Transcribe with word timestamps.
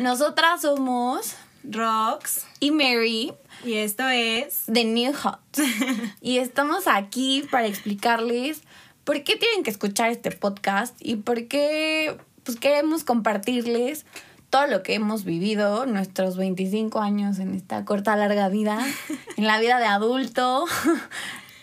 Nosotras 0.00 0.62
somos 0.62 1.34
Rox. 1.62 2.46
y 2.58 2.70
Mary 2.70 3.34
Y 3.66 3.74
esto 3.74 4.08
es. 4.08 4.62
de 4.66 4.84
New 4.84 5.12
Hot. 5.12 5.40
y 6.22 6.38
estamos 6.38 6.86
aquí 6.86 7.46
para 7.50 7.66
explicarles 7.66 8.62
por 9.04 9.22
qué 9.24 9.36
tienen 9.36 9.62
que 9.62 9.68
escuchar 9.68 10.08
este 10.08 10.30
podcast 10.30 10.96
y 11.00 11.16
por 11.16 11.48
qué 11.48 12.16
pues, 12.44 12.58
queremos 12.58 13.04
compartirles 13.04 14.06
todo 14.48 14.66
lo 14.68 14.82
que 14.82 14.94
hemos 14.94 15.24
vivido, 15.24 15.84
nuestros 15.84 16.38
25 16.38 16.98
años 17.00 17.38
en 17.38 17.54
esta 17.54 17.84
corta, 17.84 18.16
larga 18.16 18.48
vida, 18.48 18.82
en 19.36 19.46
la 19.46 19.60
vida 19.60 19.78
de 19.80 19.84
adulto. 19.84 20.64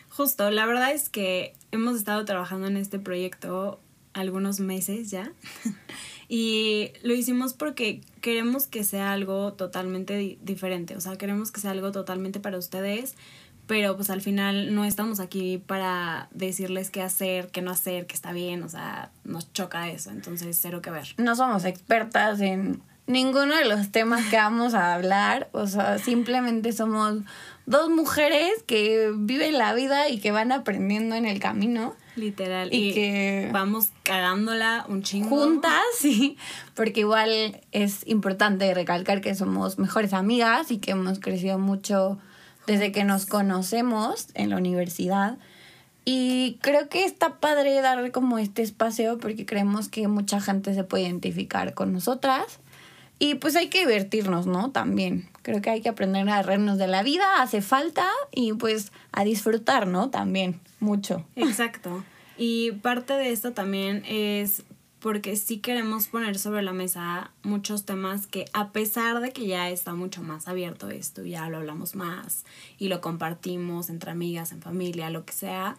Justo, 0.10 0.52
la 0.52 0.68
verdad 0.68 0.92
es 0.92 1.10
que 1.10 1.56
hemos 1.72 1.96
estado 1.96 2.24
trabajando 2.24 2.68
en 2.68 2.78
este 2.78 3.00
proyecto 3.00 3.80
algunos 4.20 4.60
meses 4.60 5.10
ya. 5.12 5.32
y 6.30 6.92
lo 7.04 7.14
hicimos 7.14 7.54
porque 7.54 8.02
queremos 8.22 8.68
que 8.68 8.84
sea 8.84 9.14
algo 9.14 9.54
totalmente 9.54 10.16
di- 10.18 10.38
diferente. 10.42 10.96
O 10.96 11.02
sea, 11.02 11.18
queremos 11.18 11.52
que 11.52 11.62
sea 11.62 11.72
algo 11.72 11.92
totalmente 11.92 12.40
para 12.40 12.58
ustedes. 12.58 13.16
Pero 13.68 13.98
pues 13.98 14.10
al 14.10 14.22
final 14.22 14.74
no 14.74 14.86
estamos 14.86 15.20
aquí 15.20 15.58
para 15.58 16.30
decirles 16.32 16.90
qué 16.90 17.02
hacer, 17.02 17.50
qué 17.50 17.62
no 17.62 17.72
hacer, 17.72 18.08
qué 18.08 18.16
está 18.16 18.32
bien. 18.32 18.64
O 18.64 18.70
sea, 18.70 19.12
nos 19.26 19.52
choca 19.52 19.90
eso. 19.90 20.10
Entonces, 20.10 20.58
cero 20.62 20.82
que 20.82 20.90
ver. 20.90 21.08
no 21.18 21.36
somos 21.36 21.66
expertas 21.66 22.40
en 22.40 22.82
ninguno 23.08 23.56
de 23.58 23.66
los 23.66 23.92
temas 23.92 24.26
que 24.28 24.38
vamos 24.38 24.74
a 24.74 24.94
hablar. 24.94 25.50
O 25.52 25.68
sea, 25.68 25.98
simplemente 26.00 26.72
somos 26.72 27.24
dos 27.68 27.90
mujeres 27.90 28.50
que 28.66 29.12
viven 29.16 29.58
la 29.60 29.74
vida 29.76 30.10
y 30.10 30.20
que 30.20 30.32
van 30.32 30.52
aprendiendo 30.52 31.16
en 31.16 31.26
el 31.28 31.40
camino. 31.40 31.94
Literal. 32.16 32.74
Y 32.74 32.94
que- 32.94 33.50
vamos 33.54 33.90
cagándola 34.02 34.86
un 34.90 35.04
chingo. 35.04 35.30
Juntas, 35.30 35.84
sí, 36.00 36.38
porque 36.74 37.02
igual 37.02 37.62
es 37.72 38.08
importante 38.08 38.74
recalcar 38.74 39.22
que 39.22 39.36
somos 39.36 39.78
mejores 39.78 40.14
amigas 40.14 40.72
y 40.72 40.80
que 40.80 40.92
hemos 40.92 41.20
crecido 41.20 41.60
mucho 41.60 42.18
desde 42.66 42.92
que 42.92 43.04
nos 43.04 43.26
conocemos 43.28 44.28
en 44.34 44.50
la 44.50 44.58
universidad. 44.58 45.38
Y 46.06 46.58
creo 46.62 46.88
que 46.88 47.04
está 47.04 47.36
padre 47.42 47.82
dar 47.82 48.12
como 48.12 48.40
este 48.40 48.62
espacio 48.62 49.18
porque 49.18 49.46
creemos 49.46 49.90
que 49.90 50.08
mucha 50.08 50.40
gente 50.40 50.74
se 50.74 50.86
puede 50.86 51.04
identificar 51.04 51.74
con 51.74 51.92
nosotras. 51.92 52.60
Y 53.20 53.36
pues 53.36 53.56
hay 53.56 53.70
que 53.70 53.80
divertirnos, 53.80 54.46
¿no? 54.46 54.72
También. 54.72 55.30
Creo 55.42 55.62
que 55.62 55.70
hay 55.70 55.82
que 55.82 55.90
aprender 55.90 56.30
a 56.30 56.44
reírnos 56.44 56.78
de 56.78 56.88
la 56.88 57.04
vida, 57.04 57.42
hace 57.42 57.62
falta, 57.62 58.08
y 58.32 58.54
pues 58.54 58.92
a 59.12 59.24
disfrutar, 59.24 59.88
¿no? 59.88 60.10
También, 60.10 60.60
mucho. 60.80 61.26
Exacto. 61.36 62.04
Y 62.38 62.74
parte 62.74 63.14
de 63.14 63.32
esto 63.32 63.54
también 63.54 64.04
es 64.08 64.64
porque 65.00 65.36
sí 65.36 65.60
queremos 65.60 66.08
poner 66.08 66.38
sobre 66.38 66.62
la 66.62 66.74
mesa 66.74 67.32
muchos 67.44 67.86
temas 67.86 68.28
que 68.28 68.46
a 68.54 68.72
pesar 68.72 69.22
de 69.22 69.32
que 69.32 69.48
ya 69.48 69.70
está 69.70 69.94
mucho 69.94 70.24
más 70.24 70.48
abierto 70.48 70.90
esto, 70.90 71.24
ya 71.24 71.50
lo 71.50 71.58
hablamos 71.58 71.96
más 71.96 72.46
y 72.78 72.88
lo 72.88 73.00
compartimos 73.00 73.90
entre 73.90 74.12
amigas, 74.12 74.52
en 74.52 74.62
familia, 74.62 75.10
lo 75.10 75.24
que 75.24 75.34
sea, 75.34 75.78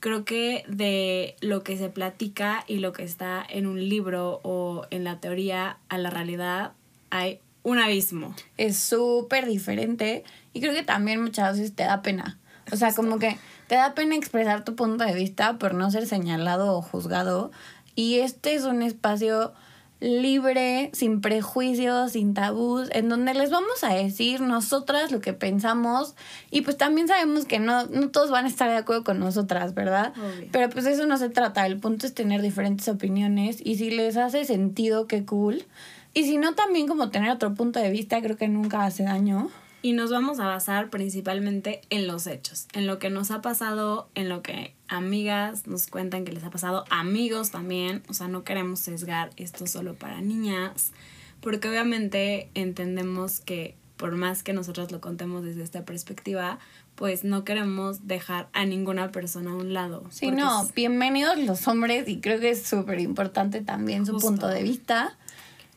creo 0.00 0.24
que 0.24 0.64
de 0.66 1.36
lo 1.40 1.62
que 1.62 1.76
se 1.76 1.88
platica 1.88 2.64
y 2.66 2.78
lo 2.78 2.92
que 2.92 3.04
está 3.04 3.44
en 3.48 3.66
un 3.66 3.88
libro 3.88 4.40
o 4.42 4.86
en 4.90 5.04
la 5.04 5.20
teoría 5.20 5.78
a 5.88 5.98
la 5.98 6.10
realidad 6.10 6.72
hay 7.10 7.40
un 7.62 7.78
abismo. 7.78 8.34
es 8.56 8.78
súper 8.78 9.46
diferente 9.46 10.24
y 10.54 10.60
creo 10.60 10.72
que 10.72 10.82
también 10.82 11.22
muchas 11.22 11.58
veces 11.58 11.74
te 11.74 11.84
da 11.84 12.02
pena. 12.02 12.38
O 12.72 12.76
sea, 12.76 12.94
como 12.94 13.18
que 13.18 13.36
te 13.66 13.74
da 13.74 13.94
pena 13.94 14.16
expresar 14.16 14.64
tu 14.64 14.74
punto 14.74 15.04
de 15.04 15.14
vista 15.14 15.58
por 15.58 15.74
no 15.74 15.90
ser 15.90 16.06
señalado 16.06 16.76
o 16.76 16.82
juzgado. 16.82 17.50
Y 17.94 18.20
este 18.20 18.54
es 18.54 18.64
un 18.64 18.82
espacio 18.82 19.52
libre, 20.00 20.90
sin 20.94 21.20
prejuicios, 21.20 22.12
sin 22.12 22.34
tabús, 22.34 22.88
en 22.92 23.08
donde 23.08 23.34
les 23.34 23.50
vamos 23.50 23.84
a 23.84 23.94
decir 23.94 24.40
nosotras 24.40 25.12
lo 25.12 25.20
que 25.20 25.34
pensamos 25.34 26.14
y 26.50 26.62
pues 26.62 26.76
también 26.76 27.06
sabemos 27.06 27.44
que 27.44 27.58
no, 27.58 27.86
no 27.86 28.10
todos 28.10 28.30
van 28.30 28.46
a 28.46 28.48
estar 28.48 28.70
de 28.70 28.76
acuerdo 28.76 29.04
con 29.04 29.18
nosotras, 29.18 29.74
¿verdad? 29.74 30.12
Obvio. 30.16 30.48
Pero 30.50 30.70
pues 30.70 30.86
eso 30.86 31.06
no 31.06 31.18
se 31.18 31.28
trata, 31.28 31.66
el 31.66 31.78
punto 31.78 32.06
es 32.06 32.14
tener 32.14 32.40
diferentes 32.40 32.88
opiniones 32.88 33.58
y 33.62 33.76
si 33.76 33.90
les 33.90 34.16
hace 34.16 34.44
sentido, 34.44 35.06
qué 35.06 35.24
cool. 35.24 35.64
Y 36.12 36.24
si 36.24 36.38
no, 36.38 36.54
también 36.54 36.88
como 36.88 37.10
tener 37.10 37.30
otro 37.30 37.54
punto 37.54 37.78
de 37.78 37.90
vista, 37.90 38.20
creo 38.20 38.36
que 38.36 38.48
nunca 38.48 38.84
hace 38.84 39.04
daño. 39.04 39.48
Y 39.82 39.92
nos 39.92 40.10
vamos 40.10 40.40
a 40.40 40.46
basar 40.46 40.90
principalmente 40.90 41.80
en 41.88 42.06
los 42.06 42.26
hechos, 42.26 42.66
en 42.74 42.86
lo 42.86 42.98
que 42.98 43.08
nos 43.08 43.30
ha 43.30 43.40
pasado, 43.40 44.08
en 44.14 44.28
lo 44.28 44.42
que 44.42 44.74
amigas 44.88 45.66
nos 45.66 45.86
cuentan 45.86 46.24
que 46.24 46.32
les 46.32 46.44
ha 46.44 46.50
pasado, 46.50 46.84
amigos 46.90 47.50
también, 47.50 48.02
o 48.08 48.12
sea, 48.14 48.28
no 48.28 48.44
queremos 48.44 48.80
sesgar 48.80 49.30
esto 49.36 49.66
solo 49.66 49.94
para 49.94 50.20
niñas, 50.20 50.92
porque 51.40 51.68
obviamente 51.68 52.50
entendemos 52.54 53.40
que 53.40 53.74
por 53.96 54.16
más 54.16 54.42
que 54.42 54.52
nosotros 54.52 54.90
lo 54.92 55.00
contemos 55.00 55.44
desde 55.44 55.62
esta 55.62 55.84
perspectiva, 55.84 56.58
pues 56.94 57.24
no 57.24 57.44
queremos 57.44 58.06
dejar 58.06 58.48
a 58.52 58.64
ninguna 58.66 59.10
persona 59.12 59.52
a 59.52 59.54
un 59.54 59.72
lado. 59.72 60.04
Sí, 60.10 60.30
no, 60.30 60.64
es- 60.64 60.74
bienvenidos 60.74 61.38
los 61.38 61.66
hombres 61.68 62.06
y 62.08 62.20
creo 62.20 62.40
que 62.40 62.50
es 62.50 62.62
súper 62.62 62.98
importante 63.00 63.60
también 63.62 64.04
su 64.04 64.18
punto 64.18 64.46
de 64.48 64.62
vista. 64.62 65.16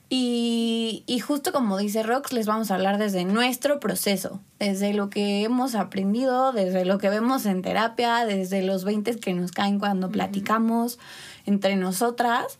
Y, 0.09 1.03
y 1.07 1.19
justo 1.19 1.51
como 1.51 1.77
dice 1.77 2.03
Rox, 2.03 2.33
les 2.33 2.45
vamos 2.45 2.69
a 2.69 2.75
hablar 2.75 2.97
desde 2.97 3.25
nuestro 3.25 3.79
proceso, 3.79 4.39
desde 4.59 4.93
lo 4.93 5.09
que 5.09 5.43
hemos 5.43 5.75
aprendido, 5.75 6.51
desde 6.51 6.85
lo 6.85 6.99
que 6.99 7.09
vemos 7.09 7.45
en 7.45 7.61
terapia, 7.61 8.25
desde 8.25 8.61
los 8.61 8.83
20 8.83 9.19
que 9.19 9.33
nos 9.33 9.51
caen 9.51 9.79
cuando 9.79 10.09
platicamos 10.09 10.99
entre 11.45 11.75
nosotras. 11.75 12.59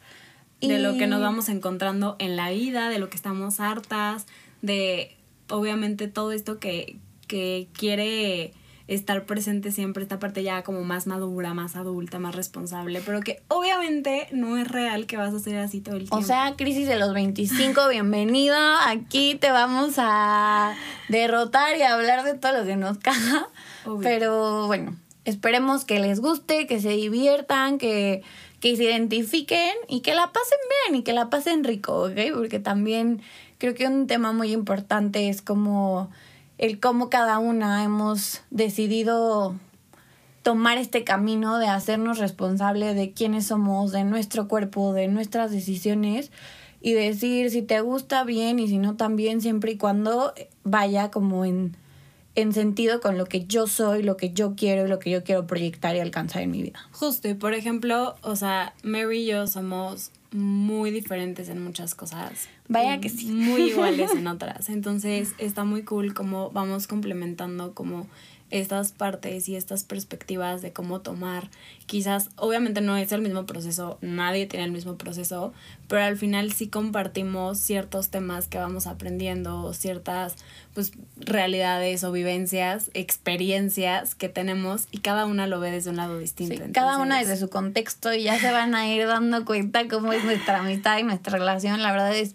de 0.62 0.80
lo 0.80 0.98
que 0.98 1.08
nos 1.08 1.22
vamos 1.22 1.50
encontrando 1.50 2.16
en 2.20 2.36
la 2.38 2.50
vida, 2.50 2.90
de 2.90 2.98
lo 2.98 3.10
que 3.10 3.18
estamos 3.18 3.60
hartas, 3.60 4.26
de 4.62 5.16
obviamente 5.50 6.08
todo 6.08 6.32
esto 6.32 6.58
que, 6.60 6.98
que 7.28 7.68
quiere 7.74 8.54
estar 8.88 9.26
presente 9.26 9.72
siempre, 9.72 10.04
esta 10.04 10.20
parte 10.20 10.44
ya 10.44 10.64
como 10.64 10.84
más 10.84 11.08
madura, 11.08 11.54
más 11.54 11.76
adulta, 11.76 12.20
más 12.20 12.36
responsable, 12.36 13.02
pero 13.06 13.22
que 13.22 13.42
obviamente 13.48 14.28
no 14.32 14.58
es 14.58 14.68
real 14.68 15.06
que 15.06 15.16
vas 15.16 15.34
a 15.34 15.40
ser 15.40 15.58
así 15.58 15.80
todo 15.80 15.96
el 15.96 16.02
tiempo. 16.02 16.18
O 16.18 16.22
sea, 16.22 16.56
crisis 16.58 16.88
de 16.88 16.98
los 16.98 17.14
25, 17.14 17.88
bienvenido. 17.90 18.58
Aquí 18.86 19.36
te 19.36 19.52
vamos 19.52 19.96
a 19.98 20.76
derrotar 21.08 21.78
y 21.78 21.82
a 21.82 21.94
hablar 21.94 22.24
de 22.24 22.34
todo 22.34 22.60
lo 22.60 22.66
que 22.66 22.76
nos. 22.76 22.98
Obvio. 23.86 24.00
Pero 24.02 24.68
bueno, 24.68 24.98
esperemos 25.24 25.86
que 25.86 26.00
les 26.00 26.20
guste, 26.20 26.68
que 26.68 26.82
se 26.82 26.90
diviertan, 26.90 27.78
que, 27.78 28.22
que 28.60 28.76
se 28.76 28.84
identifiquen 28.84 29.74
y 29.88 30.02
que 30.02 30.14
la 30.14 30.32
pasen 30.34 30.60
bien 30.90 31.00
y 31.00 31.04
que 31.04 31.14
la 31.14 31.30
pasen 31.30 31.64
rico, 31.64 32.04
¿ok? 32.04 32.34
Porque 32.34 32.60
también 32.60 33.22
creo 33.60 33.76
que 33.76 33.88
un 33.88 34.08
tema 34.08 34.34
muy 34.34 34.52
importante 34.52 35.30
es 35.30 35.42
como 35.42 36.12
el 36.64 36.80
cómo 36.80 37.10
cada 37.10 37.40
una 37.40 37.84
hemos 37.84 38.40
decidido 38.50 39.54
tomar 40.44 40.78
este 40.78 41.04
camino 41.04 41.58
de 41.58 41.68
hacernos 41.68 42.20
responsable 42.20 42.94
de 42.94 43.12
quiénes 43.12 43.48
somos, 43.48 43.92
de 43.92 44.06
nuestro 44.06 44.48
cuerpo, 44.48 44.94
de 44.94 45.10
nuestras 45.10 45.52
decisiones 45.52 46.32
y 46.80 46.94
decir 46.94 47.52
si 47.52 47.64
te 47.64 47.82
gusta 47.82 48.24
bien 48.24 48.60
y 48.60 48.70
si 48.70 48.78
no 48.78 48.96
también, 48.96 49.42
siempre 49.42 49.74
y 49.74 49.78
cuando 49.78 50.34
vaya 50.64 51.12
como 51.12 51.44
en, 51.44 51.76
en 52.34 52.54
sentido 52.54 53.02
con 53.02 53.18
lo 53.18 53.26
que 53.26 53.46
yo 53.46 53.68
soy, 53.68 54.02
lo 54.02 54.16
que 54.16 54.32
yo 54.32 54.56
quiero 54.56 54.86
y 54.86 54.90
lo 54.90 55.00
que 55.00 55.10
yo 55.10 55.26
quiero 55.26 55.46
proyectar 55.46 55.98
y 55.98 56.00
alcanzar 56.00 56.44
en 56.44 56.52
mi 56.52 56.64
vida. 56.64 56.80
Justo, 56.94 57.28
y 57.28 57.34
por 57.34 57.54
ejemplo, 57.54 58.16
o 58.22 58.38
sea, 58.38 58.74
Mary 58.84 59.24
y 59.24 59.26
yo 59.26 59.48
somos 59.48 60.12
muy 60.32 60.92
diferentes 60.92 61.50
en 61.50 61.62
muchas 61.62 61.94
cosas. 61.94 62.48
Vaya 62.70 63.00
que 63.00 63.10
sí. 63.10 63.28
Muy 63.28 63.64
iguales 63.64 64.12
en 64.16 64.28
otras. 64.28 64.70
Entonces 64.70 65.34
está 65.38 65.64
muy 65.64 65.84
cool 65.84 66.14
como 66.14 66.52
vamos 66.52 66.88
complementando 66.88 67.74
como 67.74 68.08
estas 68.54 68.92
partes 68.92 69.50
y 69.50 69.56
estas 69.56 69.84
perspectivas 69.84 70.62
de 70.62 70.72
cómo 70.72 71.02
tomar. 71.02 71.50
Quizás, 71.88 72.30
obviamente 72.36 72.82
no 72.82 72.96
es 72.96 73.12
el 73.12 73.22
mismo 73.22 73.48
proceso, 73.48 73.98
nadie 74.02 74.46
tiene 74.46 74.66
el 74.66 74.72
mismo 74.72 74.96
proceso, 74.96 75.54
pero 75.88 76.04
al 76.04 76.18
final 76.18 76.54
sí 76.54 76.68
compartimos 76.68 77.58
ciertos 77.58 78.10
temas 78.10 78.48
que 78.48 78.60
vamos 78.60 78.86
aprendiendo, 78.86 79.74
ciertas 79.74 80.36
pues 80.76 80.92
realidades 81.18 82.04
o 82.04 82.12
vivencias, 82.12 82.92
experiencias 82.94 84.14
que 84.14 84.30
tenemos 84.30 84.88
y 84.92 85.00
cada 85.00 85.26
una 85.26 85.48
lo 85.48 85.60
ve 85.60 85.72
desde 85.72 85.90
un 85.90 85.98
lado 85.98 86.20
distinto. 86.20 86.64
Sí, 86.64 86.72
cada 86.74 87.00
una 87.00 87.18
desde 87.18 87.38
su 87.38 87.50
contexto 87.50 88.14
y 88.14 88.24
ya 88.24 88.40
se 88.40 88.52
van 88.52 88.76
a 88.76 88.88
ir 88.88 89.08
dando 89.08 89.46
cuenta 89.46 89.88
cómo 89.88 90.14
es 90.14 90.24
nuestra 90.24 90.60
amistad 90.60 91.00
y 91.00 91.04
nuestra 91.04 91.40
relación. 91.40 91.82
La 91.82 91.92
verdad 91.92 92.16
es 92.16 92.34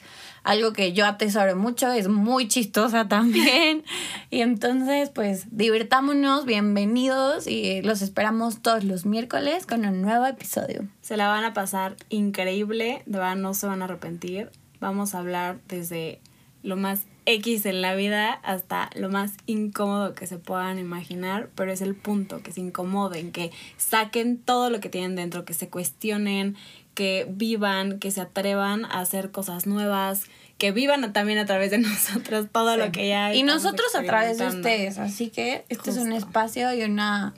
algo 0.48 0.72
que 0.72 0.94
yo 0.94 1.04
atesoro 1.04 1.54
mucho, 1.56 1.92
es 1.92 2.08
muy 2.08 2.48
chistosa 2.48 3.06
también. 3.06 3.84
y 4.30 4.40
entonces, 4.40 5.10
pues, 5.10 5.44
divirtámonos, 5.50 6.46
bienvenidos 6.46 7.46
y 7.46 7.82
los 7.82 8.00
esperamos 8.00 8.62
todos 8.62 8.82
los 8.82 9.04
miércoles 9.04 9.66
con 9.66 9.84
un 9.84 10.00
nuevo 10.00 10.24
episodio. 10.24 10.88
Se 11.02 11.18
la 11.18 11.28
van 11.28 11.44
a 11.44 11.52
pasar 11.52 11.96
increíble, 12.08 13.02
de 13.04 13.18
verdad 13.18 13.36
no 13.36 13.52
se 13.52 13.66
van 13.66 13.82
a 13.82 13.84
arrepentir. 13.84 14.50
Vamos 14.80 15.14
a 15.14 15.18
hablar 15.18 15.58
desde 15.68 16.18
lo 16.62 16.76
más 16.76 17.02
X 17.26 17.66
en 17.66 17.82
la 17.82 17.94
vida 17.94 18.32
hasta 18.32 18.90
lo 18.94 19.10
más 19.10 19.32
incómodo 19.46 20.14
que 20.14 20.26
se 20.26 20.38
puedan 20.38 20.78
imaginar, 20.78 21.50
pero 21.54 21.72
es 21.72 21.82
el 21.82 21.94
punto, 21.94 22.42
que 22.42 22.52
se 22.52 22.60
incomoden, 22.60 23.32
que 23.32 23.50
saquen 23.76 24.38
todo 24.38 24.70
lo 24.70 24.80
que 24.80 24.88
tienen 24.88 25.14
dentro, 25.14 25.44
que 25.44 25.54
se 25.54 25.68
cuestionen, 25.68 26.56
que 26.94 27.26
vivan, 27.28 27.98
que 27.98 28.10
se 28.10 28.22
atrevan 28.22 28.86
a 28.86 29.00
hacer 29.00 29.30
cosas 29.30 29.66
nuevas, 29.66 30.24
que 30.56 30.72
vivan 30.72 31.12
también 31.12 31.38
a 31.38 31.46
través 31.46 31.70
de 31.70 31.78
nosotros 31.78 32.46
todo 32.50 32.76
lo 32.76 32.90
que 32.92 33.08
ya 33.08 33.34
Y 33.34 33.40
estamos 33.40 33.62
nosotros 33.62 33.94
a 33.94 34.02
través 34.02 34.38
de 34.38 34.46
ustedes. 34.46 34.98
Así 34.98 35.28
que 35.28 35.64
este 35.68 35.90
es 35.90 35.98
un 35.98 36.12
espacio 36.12 36.72
y 36.74 36.82
una 36.82 37.34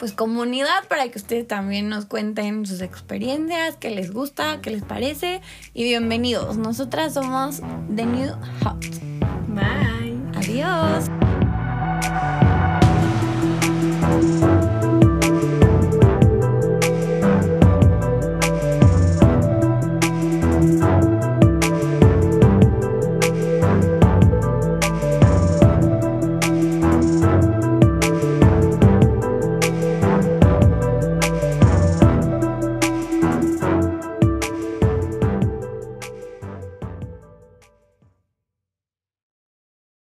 pues 0.00 0.12
comunidad 0.12 0.88
para 0.88 1.06
que 1.10 1.18
ustedes 1.18 1.46
también 1.46 1.90
nos 1.90 2.06
cuenten 2.06 2.64
sus 2.64 2.80
experiencias, 2.80 3.76
qué 3.76 3.90
les 3.90 4.10
gusta, 4.12 4.60
qué 4.62 4.70
les 4.70 4.82
parece. 4.82 5.42
Y 5.74 5.84
bienvenidos. 5.84 6.56
Nosotras 6.56 7.12
somos 7.12 7.60
The 7.94 8.06
New 8.06 8.32
Hot. 8.64 8.82
Bye. 9.48 10.18
Adiós. 10.34 11.04